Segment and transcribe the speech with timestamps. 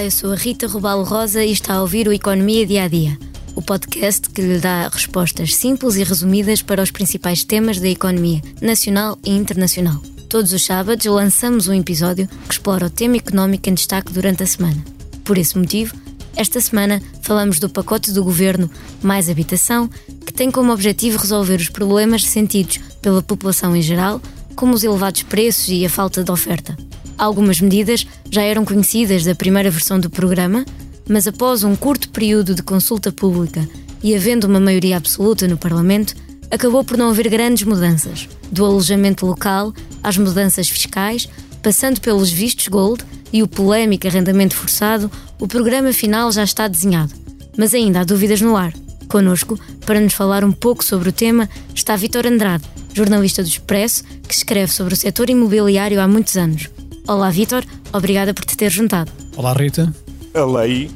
[0.00, 3.18] Eu sou a Rita Rubalo Rosa e está a ouvir o Economia Dia a Dia,
[3.56, 8.40] o podcast que lhe dá respostas simples e resumidas para os principais temas da economia
[8.62, 10.00] nacional e internacional.
[10.28, 14.46] Todos os sábados lançamos um episódio que explora o tema económico em destaque durante a
[14.46, 14.82] semana.
[15.24, 15.96] Por esse motivo,
[16.36, 18.70] esta semana falamos do pacote do governo
[19.02, 19.90] Mais Habitação,
[20.24, 24.22] que tem como objetivo resolver os problemas sentidos pela população em geral,
[24.54, 26.87] como os elevados preços e a falta de oferta.
[27.18, 30.64] Algumas medidas já eram conhecidas da primeira versão do programa,
[31.08, 33.68] mas após um curto período de consulta pública
[34.02, 36.14] e havendo uma maioria absoluta no Parlamento,
[36.48, 41.28] acabou por não haver grandes mudanças, do alojamento local às mudanças fiscais,
[41.60, 47.12] passando pelos vistos gold e o polémico arrendamento forçado, o programa final já está desenhado.
[47.56, 48.72] Mas ainda há dúvidas no ar.
[49.08, 54.04] Conosco, para nos falar um pouco sobre o tema, está Vitor Andrade, jornalista do Expresso,
[54.26, 56.68] que escreve sobre o setor imobiliário há muitos anos.
[57.08, 57.64] Olá, Vitor.
[57.90, 59.10] Obrigada por te ter juntado.
[59.34, 59.90] Olá, Rita.
[60.34, 60.90] A lei,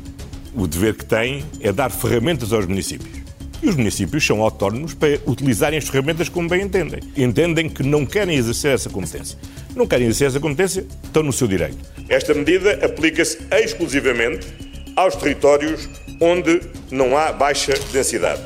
[0.54, 3.22] o dever que tem, é dar ferramentas aos municípios.
[3.62, 7.00] E os municípios são autónomos para utilizarem as ferramentas como bem entendem.
[7.16, 9.38] Entendem que não querem exercer essa competência.
[9.74, 11.78] Não querem exercer essa competência, estão no seu direito.
[12.10, 14.46] Esta medida aplica-se exclusivamente
[14.94, 15.88] aos territórios
[16.20, 16.60] onde
[16.90, 18.42] não há baixa densidade.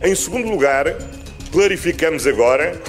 [0.00, 0.86] Em segundo lugar,
[1.50, 2.80] clarificamos agora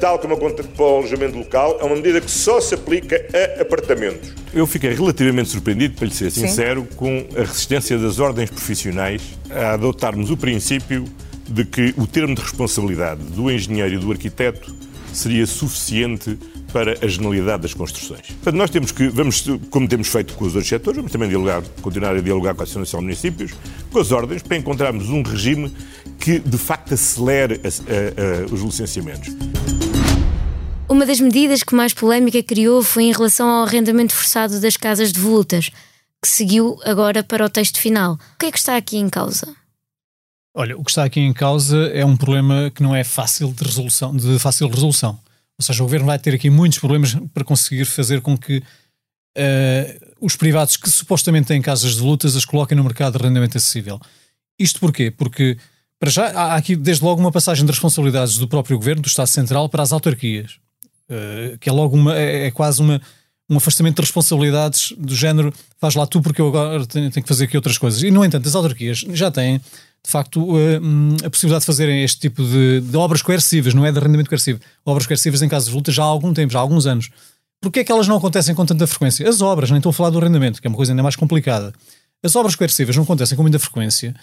[0.00, 3.24] tal como acontece para o alojamento local, é uma medida que só se aplica
[3.58, 4.32] a apartamentos.
[4.54, 6.96] Eu fiquei relativamente surpreendido, para lhe ser sincero, Sim.
[6.96, 11.04] com a resistência das ordens profissionais a adotarmos o princípio
[11.48, 14.74] de que o termo de responsabilidade do engenheiro e do arquiteto
[15.12, 16.38] seria suficiente
[16.76, 18.26] para a generalidade das construções.
[18.26, 21.62] Portanto, nós temos que, vamos, como temos feito com os outros setores, vamos também dialogar,
[21.80, 23.52] continuar a dialogar com a Associação de Municípios,
[23.90, 25.74] com as ordens, para encontrarmos um regime
[26.20, 29.34] que, de facto, acelere a, a, a, os licenciamentos.
[30.86, 35.14] Uma das medidas que mais polémica criou foi em relação ao arrendamento forçado das casas
[35.14, 35.70] de volutas,
[36.20, 38.18] que seguiu agora para o texto final.
[38.34, 39.56] O que é que está aqui em causa?
[40.54, 43.64] Olha, o que está aqui em causa é um problema que não é fácil de
[43.64, 45.18] resolução, de fácil resolução.
[45.58, 50.06] Ou seja, o governo vai ter aqui muitos problemas para conseguir fazer com que uh,
[50.20, 54.00] os privados que supostamente têm casas de lutas as coloquem no mercado de arrendamento acessível.
[54.58, 55.10] Isto porquê?
[55.10, 55.56] Porque,
[55.98, 59.28] para já, há aqui desde logo uma passagem de responsabilidades do próprio governo, do Estado
[59.28, 60.58] Central, para as autarquias.
[61.08, 63.00] Uh, que é logo uma, é, é, quase uma,
[63.48, 67.28] um afastamento de responsabilidades do género faz lá tu porque eu agora tenho, tenho, que
[67.28, 68.02] fazer aqui outras coisas.
[68.02, 69.60] E, no entanto, as autarquias já têm,
[70.06, 70.56] de facto, uh,
[71.24, 74.60] a possibilidade de fazerem este tipo de, de, obras coercivas, não é de arrendamento coercivo,
[74.84, 77.10] obras coercivas em casos de luta já há algum tempo, já há alguns anos.
[77.60, 79.28] Porquê é que elas não acontecem com tanta frequência?
[79.28, 81.72] As obras, nem estou a falar do arrendamento, que é uma coisa ainda mais complicada.
[82.22, 84.14] As obras coercivas não acontecem com muita frequência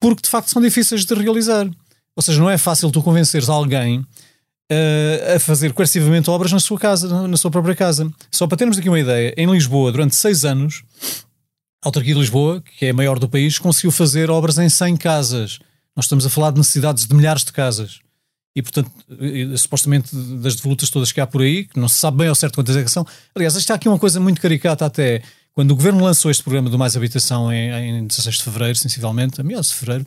[0.00, 1.70] porque, de facto, são difíceis de realizar.
[2.16, 6.80] Ou seja, não é fácil tu convenceres alguém uh, a fazer coercivamente obras na sua
[6.80, 8.10] casa, na sua própria casa.
[8.28, 10.82] Só para termos aqui uma ideia, em Lisboa, durante seis anos,
[11.82, 14.96] a autarquia de Lisboa, que é a maior do país, conseguiu fazer obras em 100
[14.96, 15.58] casas.
[15.94, 18.00] Nós estamos a falar de necessidades de milhares de casas.
[18.54, 18.90] E, portanto,
[19.56, 22.56] supostamente das devolutas todas que há por aí, que não se sabe bem ao certo
[22.56, 23.06] quantas é que são.
[23.34, 25.22] Aliás, está aqui uma coisa muito caricata até.
[25.52, 29.40] Quando o governo lançou este programa do Mais Habitação em, em 16 de fevereiro, sensivelmente,
[29.40, 30.06] a meados de fevereiro,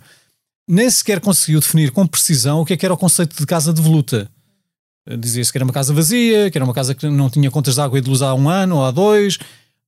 [0.68, 3.74] nem sequer conseguiu definir com precisão o que é que era o conceito de casa
[3.74, 4.30] de voluta.
[5.20, 7.82] Dizia-se que era uma casa vazia, que era uma casa que não tinha contas de
[7.82, 9.38] água e de luz há um ano ou há dois.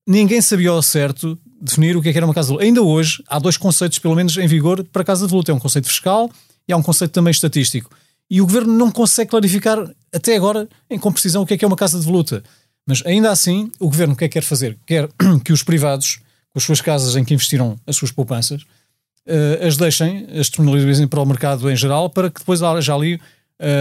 [0.08, 2.66] Ninguém sabia ao certo definir o que, é que era uma casa de luta.
[2.66, 5.52] Ainda hoje há dois conceitos, pelo menos, em vigor para casa de luta.
[5.52, 6.30] É um conceito fiscal
[6.68, 7.90] e há um conceito também estatístico.
[8.30, 9.78] E o governo não consegue clarificar
[10.14, 12.44] até agora em com precisão o que é que é uma casa de luta.
[12.86, 14.78] Mas ainda assim, o governo o que é que quer fazer?
[14.86, 15.08] Quer
[15.44, 16.18] que os privados,
[16.52, 21.08] com as suas casas em que investiram as suas poupanças, uh, as deixem, as disponibilizem
[21.08, 23.20] para o mercado em geral, para que depois haja ali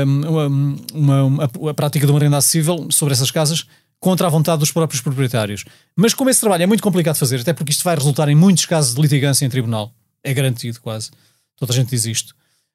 [0.05, 3.67] uma, uma, uma, a prática de uma renda acessível sobre essas casas
[4.03, 5.65] contra a vontade dos próprios proprietários.
[5.95, 8.35] Mas como esse trabalho é muito complicado de fazer, até porque isto vai resultar em
[8.35, 11.13] muitos casos de litigância em tribunal, é garantido quase,
[11.57, 12.35] toda a gente diz isto.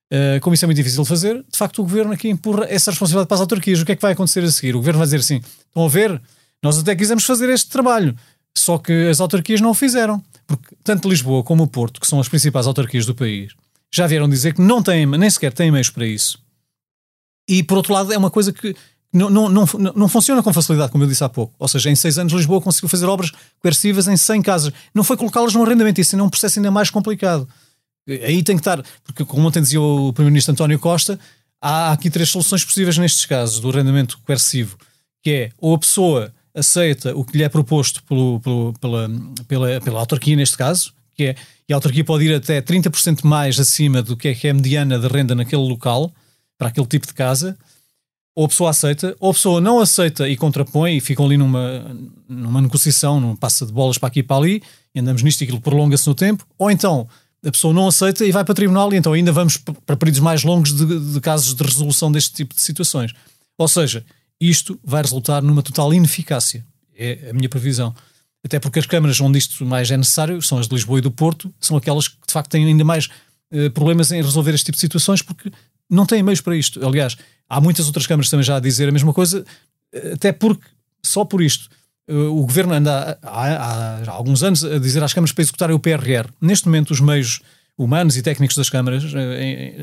[0.09, 2.91] Uh, como isso é muito difícil de fazer, de facto o governo aqui empurra essa
[2.91, 3.81] responsabilidade para as autarquias.
[3.81, 4.73] O que é que vai acontecer a seguir?
[4.73, 6.21] O governo vai dizer assim: estão a ver,
[6.63, 8.15] nós até quisemos fazer este trabalho,
[8.57, 10.23] só que as autarquias não o fizeram.
[10.47, 13.51] Porque tanto Lisboa como o Porto, que são as principais autarquias do país,
[13.93, 16.39] já vieram dizer que não têm, nem sequer têm meios para isso.
[17.49, 18.73] E por outro lado, é uma coisa que
[19.13, 21.53] não, não, não, funciona com facilidade, como eu disse há pouco.
[21.57, 24.73] Ou seja, em seis anos Lisboa conseguiu fazer obras coercivas em 100 casas.
[24.93, 27.47] Não foi colocá-las no arrendamento, isso é um processo ainda mais complicado.
[28.07, 31.19] Aí tem que estar, porque como ontem dizia o Primeiro-Ministro António Costa,
[31.61, 34.77] há aqui três soluções possíveis nestes casos do arrendamento coercivo,
[35.21, 39.09] que é ou a pessoa aceita o que lhe é proposto pelo, pelo, pela,
[39.47, 41.35] pela, pela autarquia, neste caso, que é,
[41.67, 44.53] e a autarquia pode ir até 30% mais acima do que é, que é a
[44.53, 46.11] mediana de renda naquele local,
[46.57, 47.57] para aquele tipo de casa,
[48.37, 51.97] ou a pessoa aceita, ou a pessoa não aceita e contrapõe e ficam ali numa,
[52.29, 54.61] numa negociação, num passa de bolas para aqui e para ali,
[54.93, 57.07] e andamos nisto e aquilo prolonga-se no tempo, ou então
[57.43, 60.43] a pessoa não aceita e vai para tribunal e então ainda vamos para períodos mais
[60.43, 63.11] longos de, de casos de resolução deste tipo de situações.
[63.57, 64.05] Ou seja,
[64.39, 66.63] isto vai resultar numa total ineficácia.
[66.95, 67.95] É a minha previsão.
[68.45, 71.09] Até porque as câmaras onde isto mais é necessário são as de Lisboa e do
[71.09, 73.09] Porto, são aquelas que de facto têm ainda mais
[73.51, 75.51] eh, problemas em resolver este tipo de situações porque
[75.89, 76.85] não têm meios para isto.
[76.85, 77.17] Aliás,
[77.49, 79.45] há muitas outras câmaras também já a dizer a mesma coisa,
[79.93, 80.63] eh, até porque,
[81.03, 81.69] só por isto,
[82.07, 83.47] eh, o governo anda há,
[84.05, 86.29] há, alguns anos a dizer às câmaras para executarem o PRR.
[86.41, 87.41] Neste momento, os meios
[87.77, 89.03] humanos e técnicos das câmaras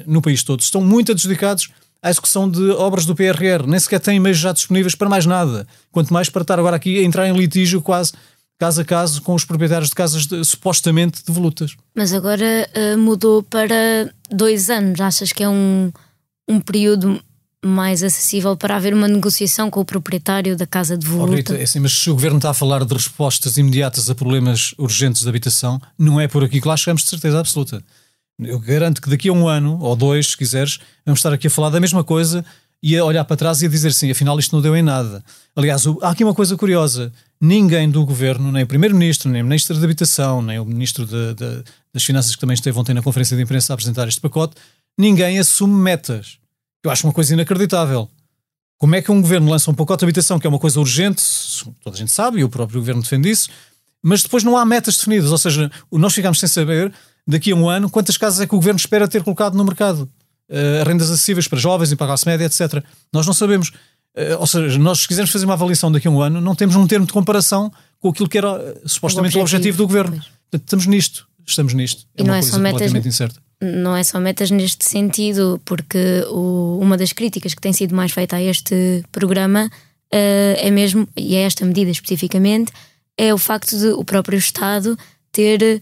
[0.05, 1.70] no país todo estão muito adjudicados
[2.05, 3.66] à execução de obras do PRR.
[3.66, 5.66] Nem sequer têm meios já disponíveis para mais nada.
[5.90, 8.12] Quanto mais para estar agora aqui a entrar em litígio quase
[8.58, 11.76] caso a caso com os proprietários de casas de, supostamente devolutas.
[11.94, 15.00] Mas agora uh, mudou para dois anos.
[15.00, 15.90] Achas que é um,
[16.46, 17.20] um período
[17.64, 21.32] mais acessível para haver uma negociação com o proprietário da casa de voluta?
[21.32, 24.14] Oh, Rita, é assim, mas se o governo está a falar de respostas imediatas a
[24.14, 27.82] problemas urgentes de habitação, não é por aqui que lá chegamos de certeza absoluta.
[28.38, 31.50] Eu garanto que daqui a um ano ou dois, se quiseres, vamos estar aqui a
[31.50, 32.44] falar da mesma coisa
[32.82, 35.25] e a olhar para trás e a dizer assim, afinal isto não deu em nada.
[35.56, 39.76] Aliás, há aqui uma coisa curiosa: ninguém do governo, nem o Primeiro-Ministro, nem o Ministro
[39.78, 41.64] da Habitação, nem o Ministro de, de,
[41.94, 44.56] das Finanças, que também esteve ontem na conferência de imprensa a apresentar este pacote,
[44.99, 46.38] ninguém assume metas.
[46.85, 48.09] Eu acho uma coisa inacreditável.
[48.77, 51.23] Como é que um governo lança um pacote de habitação, que é uma coisa urgente,
[51.83, 53.49] toda a gente sabe, e o próprio governo defende isso,
[54.03, 56.93] mas depois não há metas definidas, ou seja, nós ficamos sem saber,
[57.27, 60.09] daqui a um ano, quantas casas é que o governo espera ter colocado no mercado.
[60.51, 62.85] Uh, rendas acessíveis para jovens e para a classe média, etc.
[63.11, 63.71] Nós não sabemos.
[64.15, 66.77] Uh, ou seja, nós se quisermos fazer uma avaliação daqui a um ano, não temos
[66.77, 69.87] um termo de comparação com aquilo que era uh, supostamente o objetivo, o objetivo do
[69.87, 70.17] governo.
[70.51, 71.27] Portanto, estamos nisto.
[71.47, 72.05] Estamos nisto.
[72.15, 76.78] É e não é só metas, incerta não é só metas neste sentido, porque o,
[76.81, 81.37] uma das críticas que tem sido mais feita a este programa uh, é mesmo, e
[81.37, 82.72] a esta medida especificamente,
[83.16, 84.99] é o facto de o próprio Estado
[85.32, 85.81] ter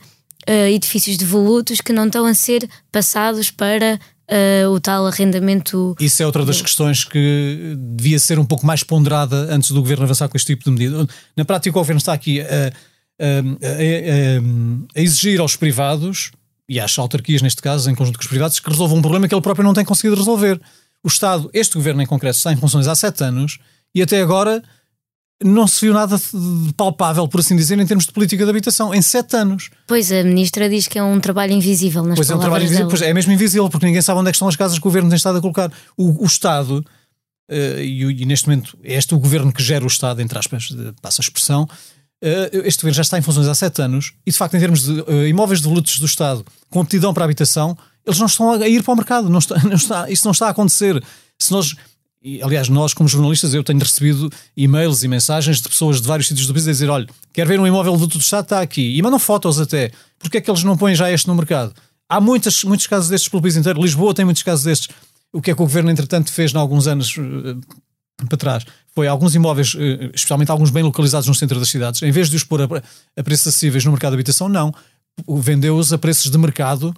[0.49, 3.99] uh, edifícios devolutos que não estão a ser passados para
[4.31, 5.96] uh, o tal arrendamento.
[6.00, 10.05] Isso é outra das questões que devia ser um pouco mais ponderada antes do governo
[10.05, 11.06] avançar com este tipo de medida.
[11.37, 16.32] Na prática, o governo está aqui a, a, a, a exigir aos privados
[16.73, 19.35] e às autarquias, neste caso, em conjunto com os privados, que resolvam um problema que
[19.35, 20.59] ele próprio não tem conseguido resolver.
[21.05, 23.59] O Estado, este governo em concreto, está em funções há sete anos
[23.95, 24.63] e até agora
[25.45, 28.95] não se viu nada de palpável, por assim dizer, em termos de política de habitação,
[28.95, 29.69] em sete anos.
[29.87, 32.89] Pois a ministra diz que é um trabalho invisível nas Pois é um trabalho invisível,
[32.89, 35.11] pois é mesmo invisível, porque ninguém sabe onde é estão as casas que o governo
[35.11, 35.71] tem estado a colocar.
[35.95, 36.79] O, o Estado,
[37.51, 40.69] uh, e, e, neste momento é este o governo que gera o Estado, entre aspas,
[41.03, 41.69] passa a expressão,
[42.65, 45.01] este governo já está em funções há sete anos, e de facto, em termos de
[45.01, 47.77] uh, imóveis devolutos do Estado, com aptidão para a habitação,
[48.07, 50.47] eles não estão a ir para o mercado, não está, não está, isso não está
[50.47, 51.03] a acontecer.
[51.39, 51.75] Se nós
[52.25, 56.29] e, aliás, nós, como jornalistas, eu tenho recebido e-mails e mensagens de pessoas de vários
[56.29, 58.97] sítios do país a dizer: olha, quer ver um imóvel do Estado, está aqui.
[58.97, 59.91] E mandam fotos até.
[60.21, 61.75] Porque é que eles não põem já este no mercado?
[62.09, 63.83] Há muitas, muitos casos destes pelo país inteiro.
[63.83, 64.89] Lisboa tem muitos casos destes.
[65.33, 67.59] O que é que o governo, entretanto, fez há alguns anos uh,
[68.29, 68.65] para trás?
[68.94, 69.79] Foi alguns imóveis, uh,
[70.15, 72.65] especialmente alguns bem localizados no centro das cidades, em vez de os pôr a,
[73.17, 74.75] a preços acessíveis no mercado de habitação, não.
[75.29, 76.94] Vendeu-os a preços de mercado,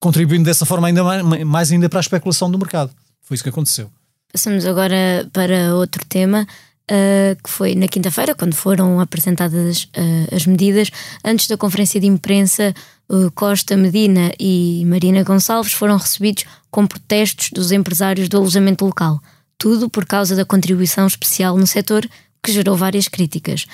[0.00, 2.90] contribuindo dessa forma ainda mais, mais ainda para a especulação do mercado.
[3.22, 3.90] Foi isso que aconteceu.
[4.32, 6.46] Passamos agora para outro tema.
[6.90, 10.90] Uh, que foi na quinta-feira, quando foram apresentadas uh, as medidas.
[11.22, 12.74] Antes da conferência de imprensa,
[13.10, 19.20] uh, Costa Medina e Marina Gonçalves foram recebidos com protestos dos empresários do alojamento local.
[19.58, 22.08] Tudo por causa da contribuição especial no setor,
[22.42, 23.66] que gerou várias críticas.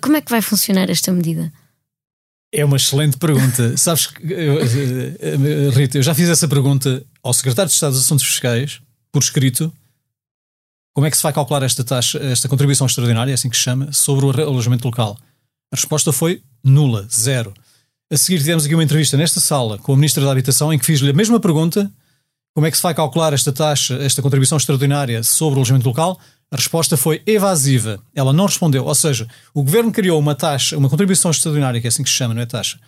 [0.00, 1.52] como é que vai funcionar esta medida?
[2.52, 3.74] É uma excelente pergunta.
[3.78, 4.10] Sabes,
[5.74, 9.72] Rita, eu já fiz essa pergunta ao secretário de Estado dos Assuntos Fiscais, por escrito,
[10.94, 13.62] como é que se vai calcular esta taxa, esta contribuição extraordinária, é assim que se
[13.62, 15.18] chama, sobre o alojamento local?
[15.72, 17.52] A resposta foi nula, zero.
[18.12, 20.86] A seguir tivemos aqui uma entrevista nesta sala com a Ministra da Habitação em que
[20.86, 21.90] fiz-lhe a mesma pergunta,
[22.54, 26.18] como é que se vai calcular esta taxa, esta contribuição extraordinária sobre o alojamento local?
[26.52, 27.98] A resposta foi evasiva.
[28.14, 28.84] Ela não respondeu.
[28.84, 32.14] Ou seja, o governo criou uma taxa, uma contribuição extraordinária, que é assim que se
[32.14, 32.78] chama, não é taxa.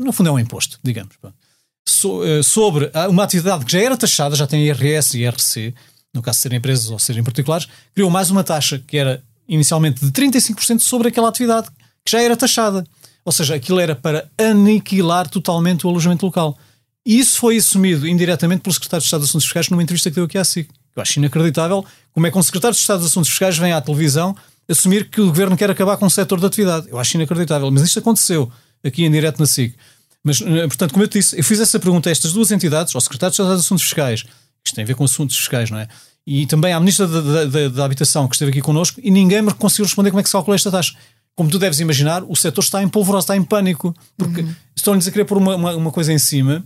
[0.00, 1.14] No fundo é um imposto, digamos.
[1.24, 5.74] Eh, sobre uma atividade que já era taxada, já tem IRS e IRC,
[6.12, 10.04] no caso de serem empresas ou serem particulares, criou mais uma taxa que era inicialmente
[10.04, 11.68] de 35% sobre aquela atividade
[12.04, 12.86] que já era taxada.
[13.24, 16.58] Ou seja, aquilo era para aniquilar totalmente o alojamento local.
[17.06, 20.14] E isso foi assumido indiretamente pelo secretário de Estado dos Assuntos Fiscais numa entrevista que
[20.14, 20.68] deu aqui à SIC.
[20.96, 23.80] Eu acho inacreditável como é que um secretário de Estado dos Assuntos Fiscais vem à
[23.80, 24.34] televisão
[24.68, 26.86] assumir que o governo quer acabar com o setor da atividade.
[26.88, 27.70] Eu acho inacreditável.
[27.70, 28.50] Mas isto aconteceu
[28.82, 29.74] aqui em direto na SIC.
[30.22, 32.94] Mas, eh, portanto, como eu te disse, eu fiz essa pergunta a estas duas entidades,
[32.94, 34.24] ao secretário de Estado dos Assuntos Fiscais,
[34.64, 35.86] isto tem a ver com assuntos fiscais, não é?
[36.26, 39.42] e também à Ministra da, da, da, da Habitação que esteve aqui connosco e ninguém
[39.42, 40.94] me conseguiu responder como é que se calcula esta taxa.
[41.36, 44.54] Como tu deves imaginar, o setor está em polvorosa, está em pânico, porque uhum.
[44.74, 46.64] estão-lhes a querer pôr uma, uma, uma, coisa em cima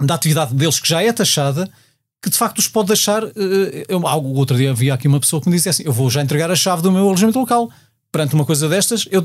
[0.00, 1.68] da atividade deles que já é taxada,
[2.22, 3.24] que de facto os pode deixar.
[3.24, 3.32] Uh,
[3.88, 6.50] eu, outro dia havia aqui uma pessoa que me disse assim: Eu vou já entregar
[6.50, 7.70] a chave do meu alojamento local
[8.10, 9.22] perante uma coisa destas, eu,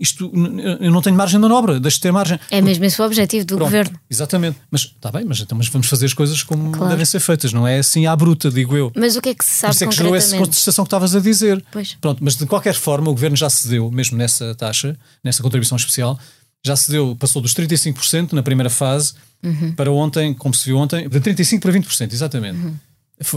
[0.00, 0.32] isto,
[0.80, 2.38] eu não tenho margem de manobra, deixo de ter margem.
[2.50, 4.00] É mesmo esse o objetivo do Pronto, governo.
[4.10, 4.58] Exatamente.
[4.70, 6.88] Mas está bem, mas, então, mas vamos fazer as coisas como claro.
[6.88, 8.90] devem ser feitas, não é assim à bruta, digo eu.
[8.96, 10.88] Mas o que é que se sabe Por isso é que gerou essa contestação que
[10.88, 11.62] estavas a dizer.
[11.70, 11.94] Pois.
[12.00, 16.18] Pronto, mas de qualquer forma o governo já cedeu, mesmo nessa taxa, nessa contribuição especial,
[16.64, 19.74] já cedeu, passou dos 35% na primeira fase uhum.
[19.74, 22.58] para ontem, como se viu ontem, de 35% para 20%, exatamente.
[22.58, 22.76] Uhum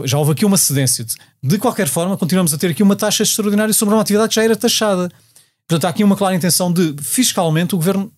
[0.05, 1.05] já houve aqui uma cedência.
[1.41, 4.44] De qualquer forma, continuamos a ter aqui uma taxa extraordinária sobre uma atividade que já
[4.44, 5.12] era taxada.
[5.67, 8.12] Portanto, há aqui uma clara intenção de, fiscalmente, o governo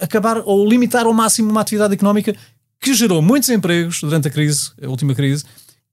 [0.00, 2.34] acabar ou limitar ao máximo uma atividade económica
[2.80, 5.44] que gerou muitos empregos durante a crise, a última crise,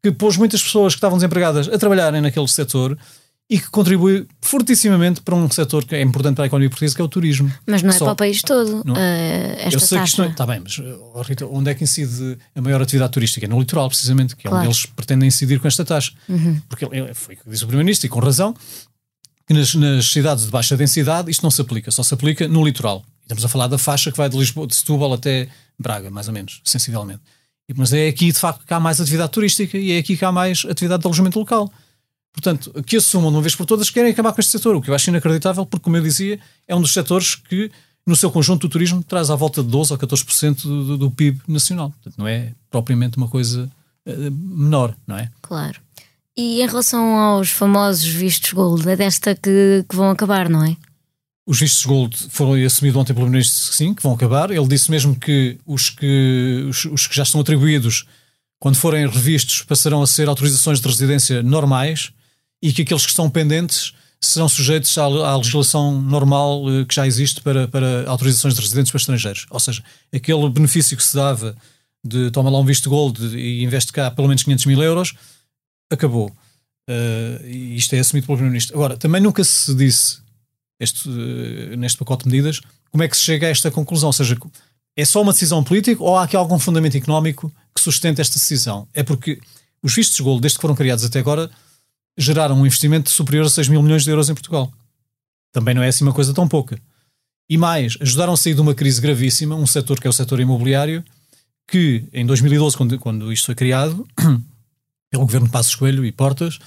[0.04, 2.98] que pôs muitas pessoas que estavam desempregadas a trabalharem naquele setor
[3.48, 7.02] e que contribui fortissimamente para um setor que é importante para a economia portuguesa, que
[7.02, 7.52] é o turismo.
[7.66, 10.02] Mas não é Só, para o país todo não, uh, esta Eu sei taxa.
[10.02, 12.82] que isto não é, está bem, mas oh, Rita, onde é que incide a maior
[12.82, 13.46] atividade turística?
[13.46, 14.66] É no litoral, precisamente, que é claro.
[14.66, 16.12] onde eles pretendem incidir com esta taxa.
[16.28, 16.60] Uhum.
[16.68, 18.56] Porque foi o que disse o Primeiro-Ministro, e com razão,
[19.48, 22.66] que nas, nas, cidades de baixa densidade isto não se aplica, só se aplica no
[22.66, 23.06] litoral.
[23.22, 25.48] Estamos a falar da faixa que vai de Lisboa, de Setúbal até
[25.78, 27.22] Braga, mais ou menos, sensivelmente.
[27.76, 30.32] Mas é aqui, de facto, que há mais atividade turística e é aqui que há
[30.32, 31.72] mais atividade de alojamento local.
[32.36, 34.90] Portanto, que assumam de uma vez por todas querem acabar com este setor, o que
[34.90, 36.38] eu acho inacreditável, porque, como eu dizia,
[36.68, 37.72] é um dos setores que,
[38.06, 41.12] no seu conjunto, o turismo traz à volta de 12% ou 14% do, do, do
[41.12, 41.92] PIB nacional.
[41.92, 43.72] Portanto, não é propriamente uma coisa
[44.06, 45.32] uh, menor, não é?
[45.42, 45.80] Claro.
[46.36, 50.76] E em relação aos famosos vistos gold, é desta que, que vão acabar, não é?
[51.48, 54.52] Os vistos gold foram assumidos ontem pelo Ministro, sim, que vão acabar.
[54.52, 58.06] Ele disse mesmo que os que, os, os que já estão atribuídos,
[58.60, 62.12] quando forem revistos, passarão a ser autorizações de residência normais
[62.62, 67.06] e que aqueles que estão pendentes serão sujeitos à, à legislação normal eh, que já
[67.06, 69.46] existe para, para autorizações de residentes para estrangeiros.
[69.50, 69.84] Ou seja,
[70.14, 71.56] aquele benefício que se dava
[72.04, 75.14] de toma lá um visto gold e investe cá pelo menos 500 mil euros
[75.92, 76.32] acabou.
[76.90, 78.76] Uh, isto é assumido pelo Primeiro-Ministro.
[78.76, 80.20] Agora, também nunca se disse
[80.80, 84.08] este, uh, neste pacote de medidas como é que se chega a esta conclusão.
[84.08, 84.38] Ou seja,
[84.96, 88.88] é só uma decisão política ou há aqui algum fundamento económico que sustente esta decisão?
[88.94, 89.40] É porque
[89.82, 91.50] os vistos gold, desde que foram criados até agora,
[92.18, 94.72] geraram um investimento superior a 6 mil milhões de euros em Portugal.
[95.52, 96.80] Também não é assim uma coisa tão pouca.
[97.50, 100.40] E mais, ajudaram a sair de uma crise gravíssima, um setor que é o setor
[100.40, 101.04] imobiliário,
[101.68, 104.08] que em 2012, quando, quando isto foi criado,
[105.12, 106.60] pelo governo Passos Coelho e Portas,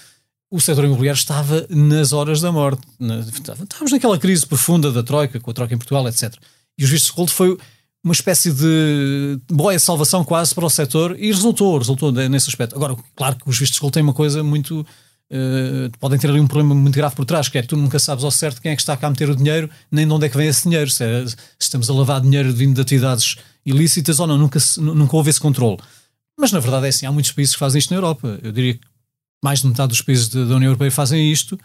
[0.50, 2.82] o setor imobiliário estava nas horas da morte.
[2.98, 6.34] Na, estávamos naquela crise profunda da Troika, com a Troika em Portugal, etc.
[6.78, 7.58] E os vistos de foi
[8.02, 12.76] uma espécie de boia salvação quase para o setor e resultou, resultou nesse aspecto.
[12.76, 14.86] Agora, claro que os vistos de gold têm uma coisa muito.
[15.30, 17.98] Uh, podem ter ali um problema muito grave por trás, que é que tu nunca
[17.98, 20.24] sabes ao certo quem é que está cá a meter o dinheiro, nem de onde
[20.24, 20.88] é que vem esse dinheiro.
[20.90, 25.16] Se, é, se estamos a lavar dinheiro vindo de atividades ilícitas ou não, nunca, nunca
[25.16, 25.76] houve esse controle.
[26.38, 28.38] Mas na verdade é assim, há muitos países que fazem isto na Europa.
[28.42, 28.80] Eu diria que
[29.42, 31.58] mais de metade dos países da União Europeia fazem isto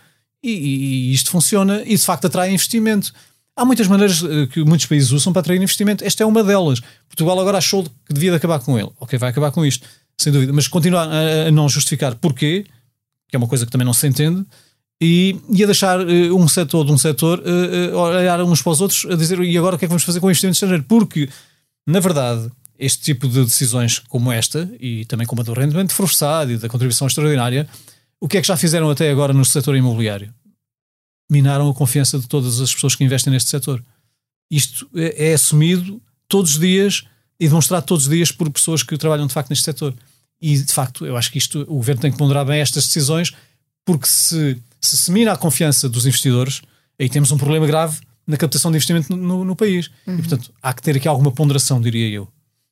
[0.43, 3.13] e, e, e isto funciona e de facto atrai investimento.
[3.55, 6.03] Há muitas maneiras eh, que muitos países usam para atrair investimento.
[6.03, 6.81] Esta é uma delas.
[7.07, 8.89] Portugal agora achou que devia acabar com ele.
[8.99, 10.51] Ok, vai acabar com isto, sem dúvida.
[10.51, 12.65] Mas continua a, a não justificar porquê,
[13.33, 14.45] que é uma coisa que também não se entende,
[15.01, 18.71] e, e a deixar uh, um setor de um setor uh, uh, olhar uns para
[18.73, 20.53] os outros a dizer e agora o que é que vamos fazer com o investimento
[20.53, 20.83] estrangeiro?
[20.83, 21.27] Porque,
[21.87, 26.51] na verdade, este tipo de decisões como esta, e também como a do rendimento forçado
[26.51, 27.67] e da contribuição extraordinária,
[28.21, 30.31] o que é que já fizeram até agora no setor imobiliário?
[31.27, 33.83] Minaram a confiança de todas as pessoas que investem neste setor.
[34.51, 37.03] Isto é, é assumido todos os dias
[37.39, 39.91] e demonstrado todos os dias por pessoas que trabalham de facto neste setor.
[40.43, 43.31] E de facto, eu acho que isto o governo tem que ponderar bem estas decisões,
[43.85, 46.61] porque se se, se mina a confiança dos investidores,
[46.99, 49.89] aí temos um problema grave na captação de investimento no, no, no país.
[50.05, 50.15] Uhum.
[50.15, 52.27] E portanto, há que ter aqui alguma ponderação, diria eu.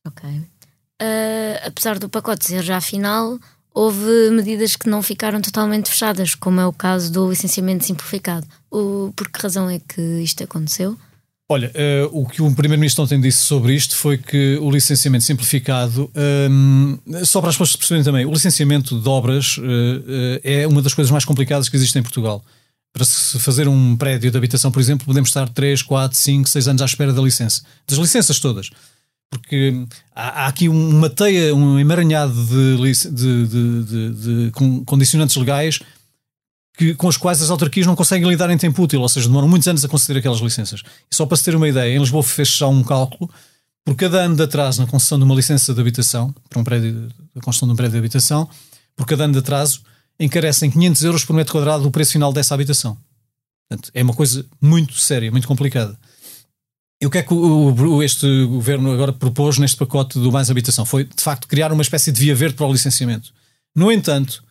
[0.06, 0.30] Ok.
[0.30, 3.40] Uh, apesar do pacote ser já final,
[3.74, 8.46] houve medidas que não ficaram totalmente fechadas, como é o caso do licenciamento simplificado.
[8.70, 10.98] O, por que razão é que isto aconteceu?
[11.52, 16.10] Olha, uh, o que o Primeiro-Ministro ontem disse sobre isto foi que o licenciamento simplificado,
[16.50, 20.82] um, só para as pessoas perceberem também, o licenciamento de obras uh, uh, é uma
[20.82, 22.42] das coisas mais complicadas que existe em Portugal.
[22.94, 26.68] Para se fazer um prédio de habitação, por exemplo, podemos estar 3, 4, 5, 6
[26.70, 27.64] anos à espera da licença.
[27.86, 28.70] Das licenças todas
[29.30, 34.52] porque há, há, aqui uma teia, um emaranhado de, de, de, de,
[34.86, 35.80] condicionantes legais
[36.82, 39.48] que, com os quais as autarquias não conseguem lidar em tempo útil, ou seja, demoram
[39.48, 40.82] muitos anos a conceder aquelas licenças.
[41.12, 43.30] E só para se ter uma ideia, em Lisboa fez já um cálculo
[43.86, 47.08] por cada ano de atraso na concessão de uma licença de habitação, para um prédio,
[47.36, 48.50] a construção de um prédio de habitação,
[48.96, 49.82] por cada ano de atraso,
[50.20, 52.98] encarecem 500 euros por metro quadrado o preço final dessa habitação.
[53.70, 55.96] Portanto, é uma coisa muito séria, muito complicada.
[57.00, 60.84] E o que é que o, este governo agora propôs neste pacote do Mais Habitação?
[60.84, 63.32] Foi, de facto, criar uma espécie de via verde para o licenciamento.
[63.76, 64.44] No entanto,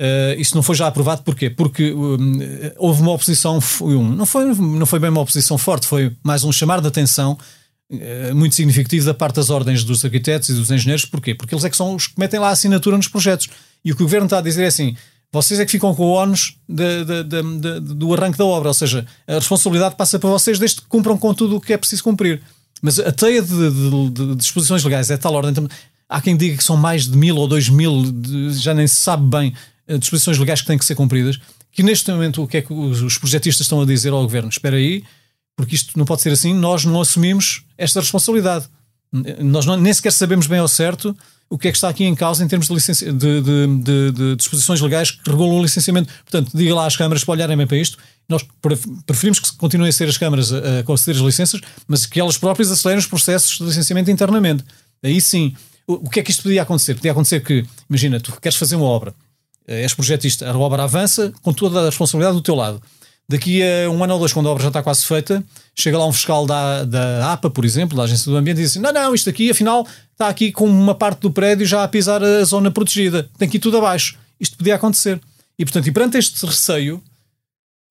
[0.00, 1.50] uh, isso não foi já aprovado, porquê?
[1.50, 2.38] Porque um,
[2.78, 6.52] houve uma oposição, um, não, foi, não foi bem uma oposição forte, foi mais um
[6.52, 7.38] chamar de atenção
[7.90, 11.34] uh, muito significativo da parte das ordens dos arquitetos e dos engenheiros, porquê?
[11.34, 13.48] Porque eles é que são os que metem lá a assinatura nos projetos.
[13.84, 14.96] E o que o governo está a dizer é assim:
[15.32, 18.74] vocês é que ficam com o ónus de, de, de, do arranque da obra, ou
[18.74, 22.04] seja, a responsabilidade passa para vocês desde que cumpram com tudo o que é preciso
[22.04, 22.42] cumprir.
[22.82, 25.54] Mas a teia de, disposições legais é tal ordem.
[26.08, 28.04] Há quem diga que são mais de mil ou dois mil,
[28.50, 29.54] já nem se sabe bem,
[29.98, 31.38] disposições legais que têm que ser cumpridas.
[31.70, 34.48] Que neste momento o que é que os, projetistas estão a dizer ao governo?
[34.48, 35.02] Espera aí,
[35.56, 38.66] porque isto não pode ser assim, nós não assumimos esta responsabilidade.
[39.40, 41.16] Nós não, nem sequer sabemos bem ao certo
[41.52, 43.12] o que é que está aqui em causa em termos de, licenci...
[43.12, 46.10] de, de, de, disposições legais que regulam o licenciamento.
[46.24, 47.98] Portanto, diga lá às câmaras para olharem bem para isto.
[48.26, 48.42] Nós
[49.04, 52.38] preferimos que continuem a ser as câmaras a, a conceder as licenças, mas que elas
[52.38, 54.64] próprias acelerem os processos de licenciamento internamente.
[55.02, 55.54] Aí sim,
[55.86, 56.94] o, o que é que isto podia acontecer?
[56.94, 59.31] Podia acontecer que, imagina, tu queres fazer uma obra, eh,
[59.66, 62.82] és projetista, a obra avança com toda a responsabilidade do teu lado.
[63.28, 65.42] Daqui a um ano ou dois, quando a obra já está quase feita,
[65.74, 68.72] chega lá um fiscal da, da APA, por exemplo, da Agência do Ambiente, e diz
[68.72, 71.88] assim: não, não, isto aqui afinal está aqui com uma parte do prédio já a
[71.88, 74.18] pisar a zona protegida, tem que ir tudo abaixo.
[74.38, 75.20] Isto podia acontecer.
[75.58, 77.02] E portanto, e perante este receio,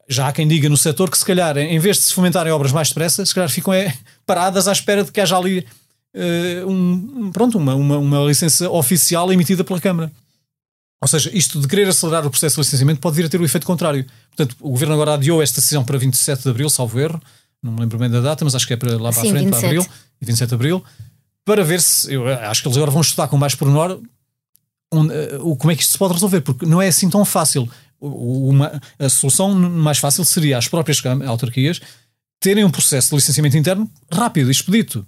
[0.07, 2.71] já há quem diga no setor que se calhar, em vez de se fomentarem obras
[2.71, 3.95] mais depressa, se calhar ficam é,
[4.27, 5.65] paradas à espera de que haja ali
[6.15, 10.11] uh, um, pronto, uma, uma, uma licença oficial emitida pela Câmara.
[11.01, 13.43] Ou seja, isto de querer acelerar o processo de licenciamento pode vir a ter o
[13.43, 14.05] efeito contrário.
[14.35, 17.19] Portanto, o governo agora adiou esta decisão para 27 de abril, salvo erro.
[17.61, 19.31] Não me lembro bem da data, mas acho que é para lá para Sim, a
[19.31, 19.59] frente, 27.
[19.59, 19.85] para abril,
[20.21, 20.83] 27 de abril,
[21.43, 22.13] para ver se.
[22.13, 23.99] Eu acho que eles agora vão estudar com mais pormenor
[24.91, 27.69] onde, uh, como é que isto se pode resolver, porque não é assim tão fácil.
[27.99, 31.79] Uma, a solução mais fácil seria as próprias autarquias
[32.39, 35.05] terem um processo de licenciamento interno rápido e expedito.